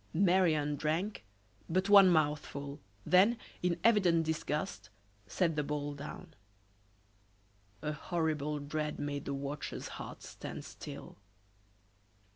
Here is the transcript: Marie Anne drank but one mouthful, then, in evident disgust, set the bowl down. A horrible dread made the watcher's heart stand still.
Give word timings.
Marie 0.15 0.55
Anne 0.55 0.75
drank 0.77 1.23
but 1.69 1.87
one 1.87 2.09
mouthful, 2.09 2.79
then, 3.05 3.37
in 3.61 3.79
evident 3.83 4.25
disgust, 4.25 4.89
set 5.27 5.55
the 5.55 5.61
bowl 5.61 5.93
down. 5.93 6.33
A 7.83 7.91
horrible 7.91 8.57
dread 8.57 8.97
made 8.97 9.25
the 9.25 9.33
watcher's 9.35 9.89
heart 9.99 10.23
stand 10.23 10.65
still. 10.65 11.17